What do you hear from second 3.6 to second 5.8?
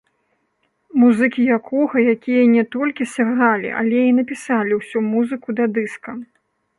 але і напісалі ўсю музыку да